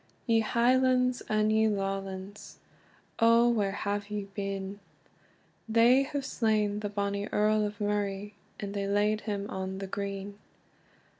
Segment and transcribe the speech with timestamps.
[0.25, 2.57] YE Highlands, and ye Lawlands
[3.19, 4.79] Oh where have you been?
[5.69, 10.39] They have slain the Earl of Murray, And they layd him on the green.